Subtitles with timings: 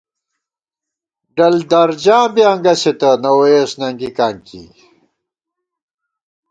[1.35, 4.63] ڈل درجاں بی انگَسِتہ، نہ ووئیس ننگِکاں کی